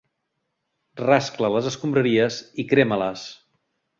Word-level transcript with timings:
Rascla 1.01 1.51
les 1.57 1.69
escombraries 1.73 2.39
i 2.63 2.67
crema-les. 2.73 3.29